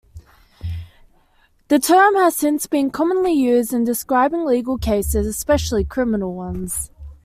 [1.67, 6.89] The term has since been commonly used in describing legal cases, especially criminal ones.